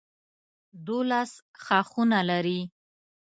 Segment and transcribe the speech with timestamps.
[0.87, 1.31] دولس
[1.63, 2.59] ښاخونه لري.